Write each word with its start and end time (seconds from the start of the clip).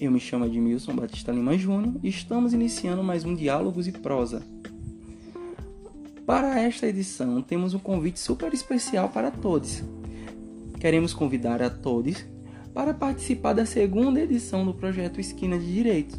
Eu 0.00 0.10
me 0.10 0.18
chamo 0.18 0.46
Edmilson 0.46 0.94
Batista 0.94 1.30
Lima 1.30 1.58
Júnior 1.58 1.94
e 2.02 2.08
estamos 2.08 2.54
iniciando 2.54 3.04
mais 3.04 3.22
um 3.22 3.34
Diálogos 3.34 3.86
e 3.86 3.92
Prosa. 3.92 4.42
Para 6.24 6.58
esta 6.58 6.86
edição, 6.86 7.42
temos 7.42 7.74
um 7.74 7.78
convite 7.78 8.18
super 8.18 8.50
especial 8.54 9.10
para 9.10 9.30
todos. 9.30 9.82
Queremos 10.80 11.12
convidar 11.12 11.60
a 11.60 11.68
todos 11.68 12.24
para 12.72 12.94
participar 12.94 13.52
da 13.52 13.66
segunda 13.66 14.22
edição 14.22 14.64
do 14.64 14.72
projeto 14.72 15.20
Esquina 15.20 15.58
de 15.58 15.70
Direitos. 15.70 16.18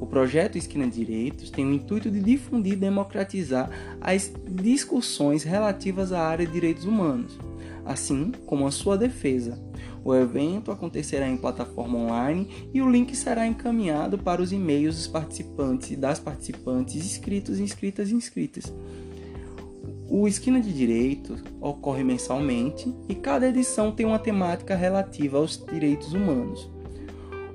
O 0.00 0.06
projeto 0.06 0.58
Esquina 0.58 0.88
de 0.88 1.04
Direitos 1.04 1.48
tem 1.48 1.64
o 1.64 1.72
intuito 1.72 2.10
de 2.10 2.18
difundir 2.18 2.72
e 2.72 2.76
democratizar 2.76 3.70
as 4.00 4.32
discussões 4.50 5.44
relativas 5.44 6.12
à 6.12 6.22
área 6.22 6.44
de 6.44 6.52
direitos 6.52 6.84
humanos, 6.84 7.38
assim 7.86 8.32
como 8.44 8.66
a 8.66 8.70
sua 8.70 8.98
defesa 8.98 9.58
o 10.06 10.14
evento 10.14 10.70
acontecerá 10.70 11.28
em 11.28 11.36
plataforma 11.36 11.98
online 11.98 12.48
e 12.72 12.80
o 12.80 12.88
link 12.88 13.16
será 13.16 13.44
encaminhado 13.44 14.16
para 14.16 14.40
os 14.40 14.52
e-mails 14.52 14.94
dos 14.94 15.08
participantes 15.08 15.90
e 15.90 15.96
das 15.96 16.20
participantes 16.20 16.94
inscritos, 16.94 17.58
inscritas 17.58 18.10
e 18.10 18.14
inscritas. 18.14 18.72
O 20.08 20.28
Esquina 20.28 20.60
de 20.60 20.72
Direitos 20.72 21.42
ocorre 21.60 22.04
mensalmente 22.04 22.94
e 23.08 23.16
cada 23.16 23.48
edição 23.48 23.90
tem 23.90 24.06
uma 24.06 24.20
temática 24.20 24.76
relativa 24.76 25.38
aos 25.38 25.60
direitos 25.66 26.12
humanos. 26.12 26.70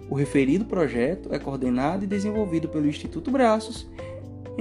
O 0.09 0.15
referido 0.15 0.65
projeto 0.65 1.33
é 1.33 1.39
coordenado 1.39 2.03
e 2.03 2.07
desenvolvido 2.07 2.67
pelo 2.67 2.85
Instituto 2.85 3.31
Braços 3.31 3.87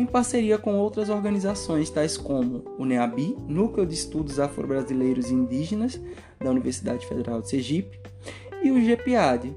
em 0.00 0.06
parceria 0.06 0.56
com 0.56 0.78
outras 0.78 1.10
organizações 1.10 1.90
tais 1.90 2.16
como 2.16 2.64
o 2.78 2.86
NEABI, 2.86 3.36
Núcleo 3.46 3.84
de 3.84 3.92
Estudos 3.92 4.40
Afro-Brasileiros 4.40 5.30
e 5.30 5.34
Indígenas 5.34 6.00
da 6.38 6.50
Universidade 6.50 7.06
Federal 7.06 7.42
de 7.42 7.50
Sergipe, 7.50 8.00
e 8.62 8.70
o 8.70 8.82
GEPIAD, 8.82 9.54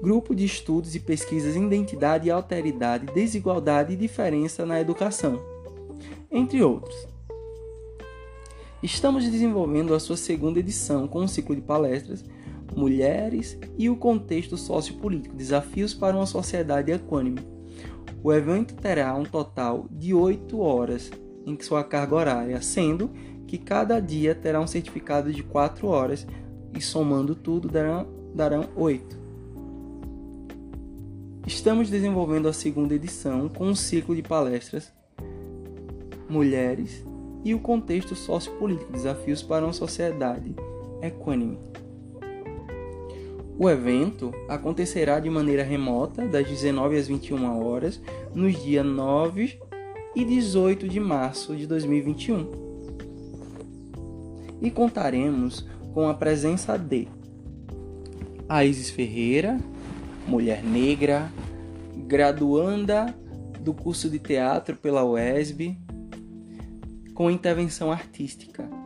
Grupo 0.00 0.36
de 0.36 0.44
Estudos 0.44 0.94
e 0.94 1.00
Pesquisas 1.00 1.56
em 1.56 1.66
Identidade 1.66 2.30
Alteridade, 2.30 3.12
Desigualdade 3.12 3.94
e 3.94 3.96
Diferença 3.96 4.64
na 4.64 4.80
Educação, 4.80 5.42
entre 6.30 6.62
outros. 6.62 7.08
Estamos 8.80 9.28
desenvolvendo 9.28 9.94
a 9.94 10.00
sua 10.00 10.16
segunda 10.16 10.60
edição 10.60 11.08
com 11.08 11.22
um 11.22 11.28
ciclo 11.28 11.56
de 11.56 11.60
palestras 11.60 12.24
Mulheres 12.74 13.58
e 13.76 13.90
o 13.90 13.96
Contexto 13.96 14.56
Sociopolítico 14.56 15.34
Desafios 15.34 15.92
para 15.92 16.16
uma 16.16 16.24
Sociedade 16.24 16.92
Equânime 16.92 17.59
o 18.22 18.32
evento 18.32 18.74
terá 18.74 19.14
um 19.14 19.24
total 19.24 19.86
de 19.90 20.12
8 20.12 20.58
horas 20.58 21.10
em 21.46 21.58
sua 21.60 21.82
carga 21.82 22.14
horária, 22.14 22.60
sendo 22.60 23.10
que 23.46 23.58
cada 23.58 23.98
dia 24.00 24.34
terá 24.34 24.60
um 24.60 24.66
certificado 24.66 25.32
de 25.32 25.42
4 25.42 25.86
horas 25.88 26.26
e 26.76 26.80
somando 26.80 27.34
tudo 27.34 27.68
darão, 27.68 28.06
darão 28.34 28.68
8. 28.76 29.18
Estamos 31.46 31.88
desenvolvendo 31.88 32.46
a 32.46 32.52
segunda 32.52 32.94
edição 32.94 33.48
com 33.48 33.66
um 33.66 33.74
ciclo 33.74 34.14
de 34.14 34.22
palestras 34.22 34.92
Mulheres 36.28 37.04
e 37.42 37.54
o 37.54 37.58
contexto 37.58 38.14
sociopolítico, 38.14 38.92
desafios 38.92 39.42
para 39.42 39.64
uma 39.64 39.72
sociedade 39.72 40.54
equânime. 41.02 41.58
O 43.60 43.68
evento 43.68 44.32
acontecerá 44.48 45.20
de 45.20 45.28
maneira 45.28 45.62
remota, 45.62 46.26
das 46.26 46.48
19 46.48 46.96
às 46.96 47.06
21 47.06 47.62
horas, 47.62 48.00
nos 48.34 48.58
dias 48.62 48.86
9 48.86 49.60
e 50.16 50.24
18 50.24 50.88
de 50.88 50.98
março 50.98 51.54
de 51.54 51.66
2021. 51.66 52.50
E 54.62 54.70
contaremos 54.70 55.66
com 55.92 56.08
a 56.08 56.14
presença 56.14 56.78
de 56.78 57.06
Aisis 58.48 58.88
Ferreira, 58.88 59.60
mulher 60.26 60.64
negra, 60.64 61.30
graduanda 62.06 63.14
do 63.60 63.74
curso 63.74 64.08
de 64.08 64.18
teatro 64.18 64.74
pela 64.74 65.04
UESB, 65.04 65.76
com 67.12 67.30
intervenção 67.30 67.92
artística. 67.92 68.79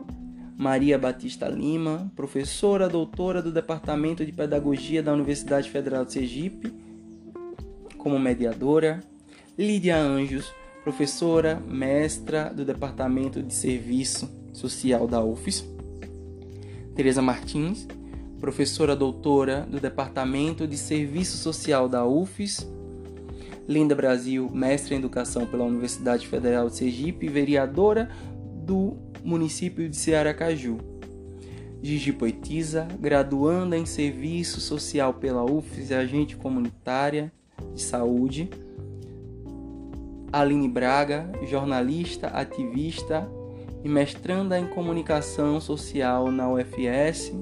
Maria 0.57 0.97
Batista 0.97 1.49
Lima, 1.49 2.09
professora 2.15 2.87
doutora 2.87 3.41
do 3.41 3.51
Departamento 3.51 4.25
de 4.25 4.31
Pedagogia 4.31 5.03
da 5.03 5.11
Universidade 5.13 5.69
Federal 5.69 6.05
de 6.05 6.13
Sergipe, 6.13 6.73
como 7.97 8.17
mediadora. 8.17 9.03
Lídia 9.57 9.97
Anjos, 9.97 10.53
professora, 10.83 11.61
mestra 11.67 12.53
do 12.53 12.63
Departamento 12.63 13.43
de 13.43 13.53
Serviço 13.53 14.29
Social 14.53 15.07
da 15.07 15.21
UFES. 15.21 15.67
Tereza 16.95 17.21
Martins, 17.21 17.85
professora 18.39 18.95
doutora 18.95 19.67
do 19.69 19.79
Departamento 19.79 20.65
de 20.65 20.77
Serviço 20.77 21.37
Social 21.37 21.89
da 21.89 22.05
UFES. 22.05 22.65
Linda 23.67 23.93
Brasil, 23.93 24.49
mestra 24.53 24.93
em 24.93 24.99
Educação 24.99 25.45
pela 25.45 25.65
Universidade 25.65 26.27
Federal 26.27 26.69
de 26.69 26.77
Sergipe, 26.77 27.27
vereadora 27.27 28.09
do 28.65 29.04
município 29.25 29.89
de 29.89 29.97
Cearacaju. 29.97 30.77
Gigi 31.81 32.13
Poetisa, 32.13 32.87
graduanda 32.99 33.75
em 33.75 33.85
Serviço 33.85 34.61
Social 34.61 35.15
pela 35.15 35.43
UFES 35.43 35.91
agente 35.91 36.37
comunitária 36.37 37.31
de 37.73 37.81
saúde. 37.81 38.49
Aline 40.31 40.67
Braga, 40.67 41.31
jornalista, 41.47 42.27
ativista 42.27 43.27
e 43.83 43.89
mestranda 43.89 44.59
em 44.59 44.67
Comunicação 44.67 45.59
Social 45.59 46.31
na 46.31 46.49
UFS, 46.49 47.33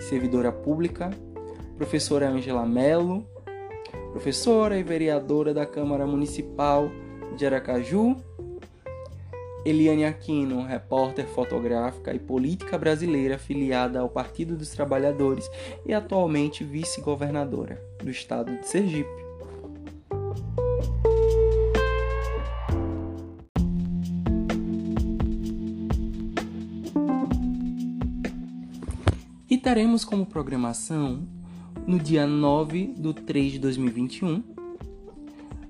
servidora 0.00 0.52
pública. 0.52 1.10
Professora 1.76 2.28
Angela 2.28 2.66
Mello, 2.66 3.24
professora 4.12 4.78
e 4.78 4.82
vereadora 4.82 5.54
da 5.54 5.64
Câmara 5.64 6.06
Municipal 6.06 6.90
de 7.36 7.46
Aracaju 7.46 8.16
Eliane 9.64 10.04
Aquino, 10.04 10.62
repórter 10.62 11.26
fotográfica 11.26 12.14
e 12.14 12.18
política 12.18 12.78
brasileira 12.78 13.34
afiliada 13.34 14.00
ao 14.00 14.08
Partido 14.08 14.56
dos 14.56 14.70
Trabalhadores 14.70 15.50
e 15.84 15.92
atualmente 15.92 16.64
vice-governadora 16.64 17.80
do 18.02 18.10
estado 18.10 18.56
de 18.58 18.66
Sergipe. 18.66 19.30
E 29.50 29.58
teremos 29.58 30.04
como 30.04 30.24
programação, 30.24 31.28
no 31.86 31.98
dia 31.98 32.26
9 32.26 32.94
de 32.96 33.12
3 33.14 33.52
de 33.52 33.58
2021, 33.58 34.42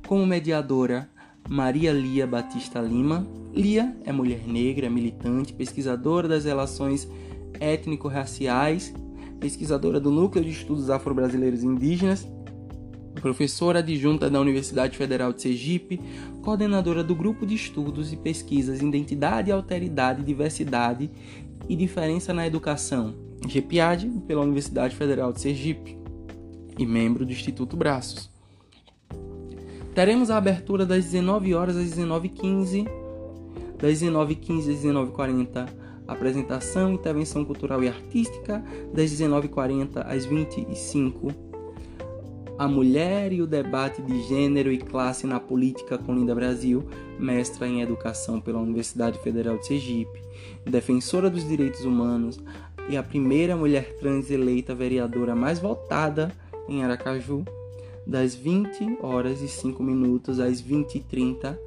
como 0.07 0.27
mediadora 0.27 1.09
Maria 1.49 1.93
Lia 1.93 2.27
Batista 2.27 2.81
Lima. 2.81 3.27
Lia 3.53 3.97
é 4.05 4.13
mulher 4.13 4.47
negra, 4.47 4.89
militante, 4.89 5.53
pesquisadora 5.53 6.29
das 6.29 6.45
relações 6.45 7.09
étnico-raciais, 7.59 8.95
pesquisadora 9.41 9.99
do 9.99 10.11
Núcleo 10.11 10.45
de 10.45 10.51
Estudos 10.51 10.91
Afro-Brasileiros 10.91 11.65
Indígenas, 11.65 12.29
professora 13.21 13.81
adjunta 13.81 14.31
da 14.31 14.41
Universidade 14.41 14.97
Federal 14.97 15.33
de 15.33 15.43
Sergipe, 15.43 16.01
coordenadora 16.43 17.03
do 17.03 17.15
Grupo 17.15 17.45
de 17.45 17.55
Estudos 17.55 18.13
e 18.13 18.17
Pesquisas 18.17 18.81
Identidade, 18.81 19.51
Alteridade, 19.51 20.23
Diversidade 20.23 21.11
e 21.69 21.75
Diferença 21.75 22.33
na 22.33 22.47
Educação, 22.47 23.15
GEPIAD, 23.47 24.09
pela 24.27 24.43
Universidade 24.43 24.95
Federal 24.95 25.33
de 25.33 25.41
Sergipe, 25.41 25.99
e 26.79 26.87
membro 26.87 27.27
do 27.27 27.33
Instituto 27.33 27.77
Braços. 27.77 28.30
Teremos 29.95 30.31
a 30.31 30.37
abertura 30.37 30.87
das 30.87 31.05
19 31.07 31.55
horas 31.55 31.77
às 31.77 31.91
19h15, 31.95 32.89
das 33.79 34.01
19h15 34.01 34.71
às 34.71 34.85
19h40 34.85 35.69
apresentação, 36.07 36.93
intervenção 36.93 37.45
cultural 37.45 37.85
e 37.85 37.89
artística, 37.89 38.65
das 38.93 39.11
19h40 39.11 40.05
às 40.05 40.25
25 40.25 41.51
a 42.61 42.69
mulher 42.69 43.33
e 43.33 43.41
o 43.41 43.47
debate 43.47 44.03
de 44.03 44.23
gênero 44.25 44.71
e 44.71 44.77
classe 44.77 45.27
na 45.27 45.41
política 45.41 45.97
com 45.97 46.15
Linda 46.15 46.35
Brasil, 46.35 46.85
mestra 47.19 47.67
em 47.67 47.81
educação 47.81 48.39
pela 48.39 48.59
Universidade 48.59 49.19
Federal 49.21 49.57
de 49.57 49.67
Sergipe, 49.67 50.23
defensora 50.67 51.31
dos 51.31 51.49
direitos 51.49 51.87
humanos 51.87 52.39
e 52.87 52.99
a 52.99 53.03
primeira 53.03 53.57
mulher 53.57 53.97
trans 53.97 54.31
eleita 54.31 54.75
vereadora 54.75 55.35
mais 55.35 55.59
votada 55.59 56.31
em 56.69 56.85
Aracaju 56.85 57.47
das 58.07 58.35
20 58.35 58.99
horas 59.01 59.41
e 59.43 59.49
5 59.49 59.83
minutos 59.83 60.41
às 60.41 60.61
20 60.61 60.97
e 60.97 61.01
30, 61.01 61.59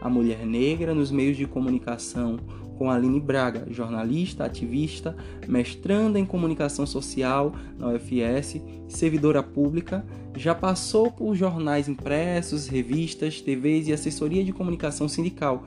a 0.00 0.08
mulher 0.08 0.46
negra 0.46 0.94
nos 0.94 1.10
meios 1.10 1.36
de 1.36 1.46
comunicação 1.46 2.38
com 2.78 2.90
Aline 2.90 3.20
Braga, 3.20 3.66
jornalista, 3.70 4.44
ativista, 4.44 5.16
mestranda 5.48 6.18
em 6.18 6.24
comunicação 6.24 6.86
social 6.86 7.52
na 7.76 7.88
UFS, 7.88 8.60
servidora 8.88 9.42
pública, 9.42 10.06
já 10.36 10.54
passou 10.54 11.10
por 11.10 11.34
jornais 11.34 11.88
impressos, 11.88 12.68
revistas, 12.68 13.40
TVs 13.40 13.88
e 13.88 13.92
assessoria 13.92 14.44
de 14.44 14.52
comunicação 14.52 15.08
sindical, 15.08 15.64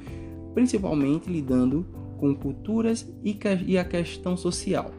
principalmente 0.54 1.30
lidando 1.30 1.86
com 2.18 2.34
culturas 2.34 3.06
e 3.66 3.78
a 3.78 3.84
questão 3.84 4.38
social. 4.38 4.92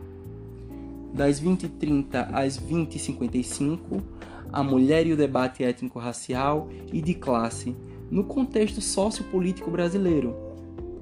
Das 1.15 1.41
20h30 1.41 2.29
às 2.33 2.59
20h55, 2.59 4.03
a 4.53 4.63
mulher 4.63 5.07
e 5.07 5.13
o 5.13 5.17
debate 5.17 5.65
étnico-racial 5.65 6.69
e 6.93 7.01
de 7.01 7.15
classe 7.15 7.75
no 8.11 8.25
contexto 8.25 8.81
sociopolítico 8.81 9.71
brasileiro, 9.71 10.37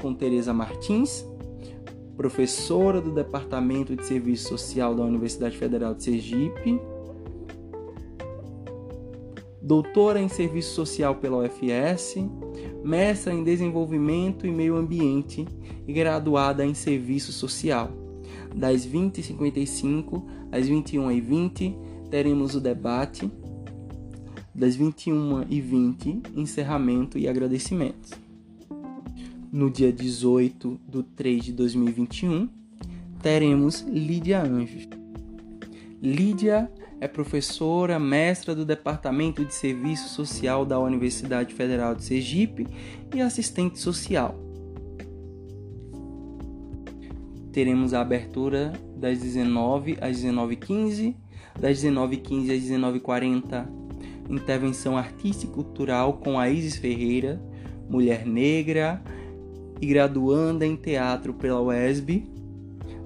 com 0.00 0.14
Tereza 0.14 0.55
Martins, 0.55 1.26
professora 2.17 3.00
do 3.00 3.11
Departamento 3.11 3.97
de 3.97 4.05
Serviço 4.05 4.49
Social 4.49 4.94
da 4.94 5.02
Universidade 5.02 5.56
Federal 5.56 5.94
de 5.94 6.05
Sergipe, 6.05 6.81
doutora 9.61 10.20
em 10.20 10.29
Serviço 10.29 10.75
Social 10.75 11.17
pela 11.17 11.38
UFS, 11.38 12.17
mestra 12.85 13.32
em 13.32 13.43
Desenvolvimento 13.43 14.47
e 14.47 14.50
Meio 14.50 14.76
Ambiente 14.76 15.47
e 15.87 15.93
graduada 15.93 16.64
em 16.64 16.75
Serviço 16.75 17.32
Social. 17.32 17.91
Das 18.55 18.87
20h55 18.87 20.23
às 20.52 20.69
21h20 20.69 21.75
teremos 22.11 22.55
o 22.55 22.61
debate. 22.61 23.31
Das 24.55 24.76
21h20, 24.76 26.37
encerramento 26.37 27.19
e 27.19 27.29
agradecimentos. 27.29 28.12
No 29.52 29.70
dia 29.70 29.93
18 29.93 30.81
de 30.88 31.02
3 31.02 31.44
de 31.47 31.52
2021, 31.52 32.49
teremos 33.23 33.81
Lídia 33.82 34.43
Anjos. 34.43 34.88
Lídia 36.02 36.70
é 37.00 37.08
professora, 37.08 37.99
mestra 37.99 38.55
do 38.55 38.64
Departamento 38.64 39.44
de 39.44 39.55
Serviço 39.55 40.08
Social 40.08 40.67
da 40.67 40.79
Universidade 40.79 41.55
Federal 41.55 41.94
de 41.94 42.05
Sergipe 42.05 42.67
e 43.14 43.20
assistente 43.20 43.79
social. 43.79 44.38
Teremos 47.52 47.93
a 47.94 48.02
abertura 48.02 48.73
das 48.97 49.20
19 49.20 49.99
às 50.00 50.19
19h15, 50.19 51.14
das 51.58 51.82
19h15 51.82 52.56
às 52.56 52.62
19h40, 52.62 53.79
intervenção 54.30 54.96
artística 54.96 55.52
e 55.52 55.54
cultural 55.54 56.14
com 56.14 56.38
a 56.38 56.48
Isis 56.48 56.76
Ferreira, 56.76 57.40
mulher 57.88 58.24
negra 58.24 59.02
e 59.80 59.86
graduanda 59.86 60.64
em 60.64 60.76
teatro 60.76 61.34
pela 61.34 61.60
UESB, 61.60 62.24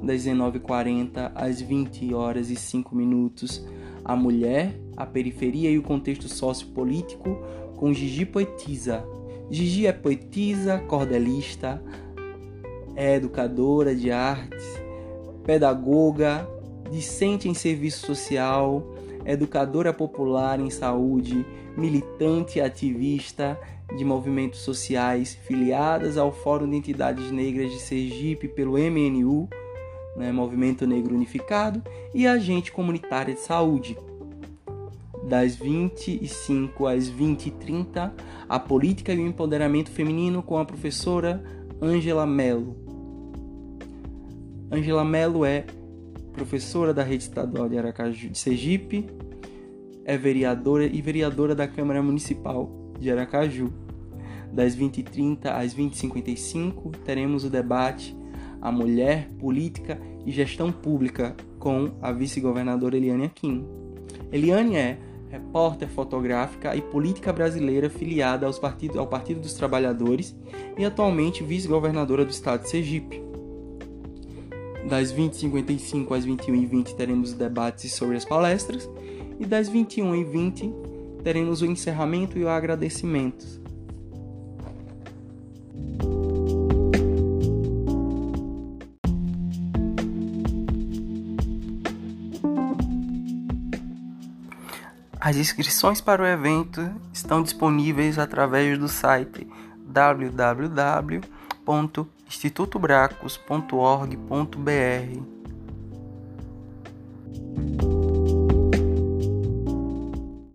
das 0.02 0.24
19h40 0.24 1.32
às 1.34 1.60
20 1.60 2.12
horas 2.12 2.50
e 2.50 2.56
5 2.56 2.94
minutos, 2.94 3.64
a 4.04 4.14
mulher, 4.14 4.78
a 4.96 5.06
periferia 5.06 5.70
e 5.70 5.78
o 5.78 5.82
contexto 5.82 6.28
sociopolítico 6.28 7.38
com 7.76 7.92
Gigi 7.92 8.26
Poetisa. 8.26 9.04
Gigi 9.50 9.86
é 9.86 9.92
poetisa, 9.92 10.78
cordelista, 10.78 11.82
é 12.96 13.16
educadora 13.16 13.94
de 13.94 14.10
artes, 14.10 14.64
pedagoga, 15.44 16.48
discente 16.90 17.48
em 17.48 17.54
serviço 17.54 18.06
social, 18.06 18.93
educadora 19.24 19.92
popular 19.92 20.60
em 20.60 20.70
saúde, 20.70 21.44
militante 21.76 22.58
e 22.58 22.62
ativista 22.62 23.58
de 23.96 24.04
movimentos 24.04 24.60
sociais 24.60 25.34
filiadas 25.34 26.16
ao 26.16 26.32
Fórum 26.32 26.68
de 26.68 26.76
Entidades 26.76 27.30
Negras 27.30 27.70
de 27.70 27.80
Sergipe 27.80 28.48
pelo 28.48 28.72
MNU 28.72 29.48
né, 30.16 30.30
Movimento 30.32 30.86
Negro 30.86 31.14
Unificado, 31.14 31.82
e 32.14 32.26
agente 32.26 32.72
comunitária 32.72 33.34
de 33.34 33.40
saúde. 33.40 33.96
Das 35.24 35.56
25 35.56 36.86
às 36.86 37.08
20 37.08 37.46
e 37.46 37.50
30, 37.50 38.14
a 38.48 38.58
política 38.58 39.12
e 39.12 39.18
o 39.18 39.26
empoderamento 39.26 39.90
feminino 39.90 40.42
com 40.42 40.58
a 40.58 40.64
professora 40.64 41.42
Angela 41.80 42.26
Mello. 42.26 42.76
Angela 44.70 45.04
Mello 45.04 45.44
é 45.44 45.64
professora 46.34 46.92
da 46.92 47.02
Rede 47.02 47.22
Estadual 47.22 47.68
de 47.68 47.78
Aracaju 47.78 48.28
de 48.28 48.36
Sergipe, 48.36 49.06
é 50.04 50.18
vereadora 50.18 50.84
e 50.84 51.00
vereadora 51.00 51.54
da 51.54 51.66
Câmara 51.66 52.02
Municipal 52.02 52.70
de 52.98 53.10
Aracaju. 53.10 53.72
Das 54.52 54.76
20h30 54.76 55.46
às 55.46 55.74
20h55, 55.74 56.96
teremos 57.04 57.44
o 57.44 57.50
debate 57.50 58.14
a 58.60 58.72
mulher, 58.72 59.28
política 59.38 60.00
e 60.24 60.32
gestão 60.32 60.72
pública 60.72 61.36
com 61.58 61.92
a 62.00 62.10
vice-governadora 62.10 62.96
Eliane 62.96 63.26
Aquino. 63.26 63.68
Eliane 64.32 64.76
é 64.76 64.98
repórter 65.28 65.88
fotográfica 65.88 66.74
e 66.74 66.80
política 66.80 67.32
brasileira 67.32 67.90
filiada 67.90 68.46
aos 68.46 68.60
ao 68.96 69.06
Partido 69.06 69.40
dos 69.40 69.52
Trabalhadores 69.52 70.34
e 70.78 70.84
atualmente 70.84 71.44
vice-governadora 71.44 72.24
do 72.24 72.30
estado 72.30 72.62
de 72.62 72.70
Sergipe. 72.70 73.33
Das 74.88 75.12
20h55 75.12 76.16
às 76.16 76.26
21h20 76.26 76.94
teremos 76.94 77.32
debates 77.32 77.92
sobre 77.92 78.16
as 78.16 78.24
palestras 78.24 78.88
e 79.40 79.46
das 79.46 79.70
21h20 79.70 80.72
teremos 81.22 81.62
o 81.62 81.66
encerramento 81.66 82.38
e 82.38 82.44
o 82.44 82.48
agradecimento. 82.48 83.64
As 95.18 95.36
inscrições 95.36 96.02
para 96.02 96.22
o 96.22 96.26
evento 96.26 96.86
estão 97.10 97.42
disponíveis 97.42 98.18
através 98.18 98.78
do 98.78 98.88
site 98.88 99.48
www.institutobracos.org.br. 102.34 105.33